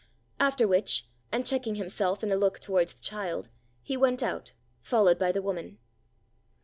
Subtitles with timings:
[0.39, 3.49] After which, and checking himself in a look towards the child,
[3.83, 5.77] he went out, followed by the woman.